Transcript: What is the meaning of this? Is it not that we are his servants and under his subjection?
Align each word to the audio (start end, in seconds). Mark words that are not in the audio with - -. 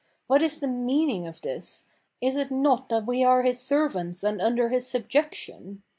What 0.25 0.41
is 0.41 0.59
the 0.61 0.67
meaning 0.67 1.27
of 1.27 1.41
this? 1.41 1.85
Is 2.21 2.35
it 2.35 2.49
not 2.49 2.89
that 2.89 3.05
we 3.05 3.23
are 3.23 3.43
his 3.43 3.59
servants 3.59 4.23
and 4.23 4.41
under 4.41 4.69
his 4.69 4.87
subjection? 4.87 5.83